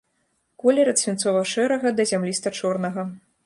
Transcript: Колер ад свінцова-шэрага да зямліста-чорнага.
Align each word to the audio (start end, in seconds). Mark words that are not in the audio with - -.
Колер 0.63 0.89
ад 0.93 1.03
свінцова-шэрага 1.03 1.95
да 2.01 2.09
зямліста-чорнага. 2.15 3.09